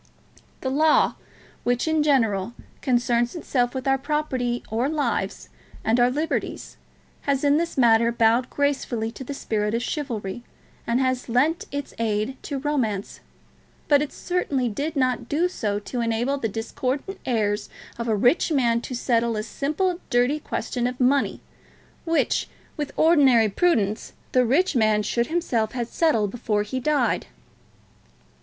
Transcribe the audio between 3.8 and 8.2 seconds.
our property or lives and our liberties, has in this matter